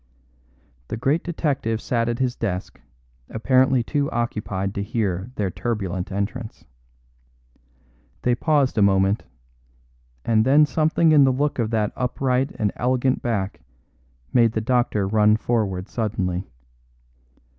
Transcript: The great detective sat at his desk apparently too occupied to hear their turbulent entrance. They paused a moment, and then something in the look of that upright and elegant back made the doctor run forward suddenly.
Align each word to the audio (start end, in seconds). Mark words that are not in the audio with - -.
The 0.87 0.97
great 0.97 1.23
detective 1.23 1.79
sat 1.79 2.09
at 2.09 2.17
his 2.17 2.35
desk 2.35 2.81
apparently 3.29 3.83
too 3.83 4.09
occupied 4.09 4.73
to 4.73 4.81
hear 4.81 5.29
their 5.35 5.51
turbulent 5.51 6.11
entrance. 6.11 6.65
They 8.23 8.33
paused 8.33 8.79
a 8.79 8.81
moment, 8.81 9.25
and 10.25 10.43
then 10.43 10.65
something 10.65 11.11
in 11.11 11.23
the 11.23 11.31
look 11.31 11.59
of 11.59 11.69
that 11.69 11.93
upright 11.95 12.51
and 12.57 12.71
elegant 12.77 13.21
back 13.21 13.61
made 14.33 14.53
the 14.53 14.59
doctor 14.59 15.07
run 15.07 15.35
forward 15.37 15.87
suddenly. 15.87 16.49